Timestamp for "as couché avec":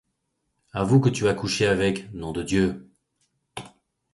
1.27-2.11